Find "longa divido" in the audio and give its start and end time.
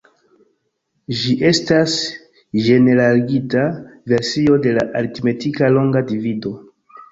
5.79-6.59